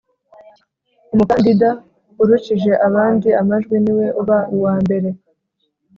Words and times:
umukandida 1.13 1.69
urushije 2.21 2.71
abandi 2.87 3.29
amajwi 3.41 3.75
ni 3.83 3.93
we 3.97 4.05
uba 4.21 4.37
uwambere 4.55 5.09